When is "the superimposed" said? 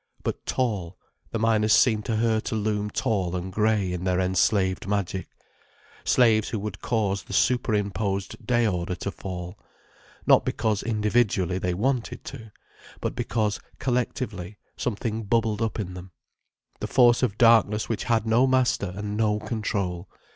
7.21-8.43